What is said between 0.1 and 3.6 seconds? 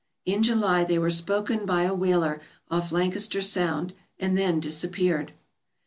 In July they were spoken by a whaler off Lancaster